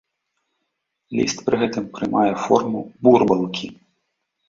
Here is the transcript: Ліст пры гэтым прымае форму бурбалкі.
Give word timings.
Ліст 1.19 1.37
пры 1.51 1.55
гэтым 1.65 1.85
прымае 1.99 2.27
форму 2.49 2.79
бурбалкі. 3.07 3.75